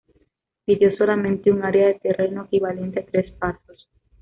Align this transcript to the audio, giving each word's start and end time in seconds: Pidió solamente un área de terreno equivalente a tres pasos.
Pidió 0.65 0.89
solamente 0.97 1.51
un 1.51 1.63
área 1.63 1.85
de 1.89 1.99
terreno 1.99 2.45
equivalente 2.45 3.01
a 3.01 3.05
tres 3.05 3.31
pasos. 3.33 3.87